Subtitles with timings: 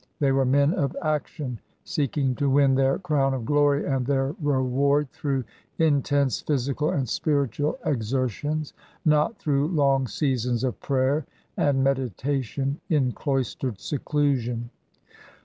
[0.19, 5.11] They were men of action, seeking to win their crown of glory and their reward
[5.11, 5.43] through
[5.77, 8.73] intense physical and spiritual exertions,
[9.05, 14.71] not through long seasons of prayer and meditation in cloistered seclusion.